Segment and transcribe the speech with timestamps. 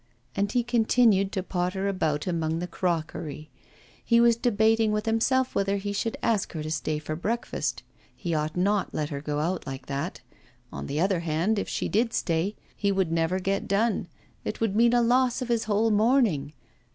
[0.35, 3.51] And he continued to potter about among the crockery.
[4.03, 7.83] He was debating with himself whether he should ask her to stay to breakfast.
[8.15, 10.21] He ought not to let her go like that.
[10.73, 14.07] On the other hand, if she did stay, he would never get done;
[14.43, 16.53] it would mean a loss of his whole morning.